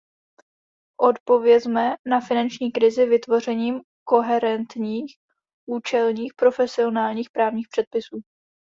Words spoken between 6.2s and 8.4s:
profesionálních právních předpisů.